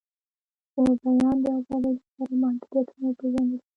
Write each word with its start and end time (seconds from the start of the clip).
د 0.73 0.75
بیان 1.01 1.35
د 1.43 1.45
آزادۍ 1.57 1.93
لپاره 1.99 2.33
محدودیتونه 2.43 3.05
وپیژندل 3.09 3.57
شي. 3.61 3.67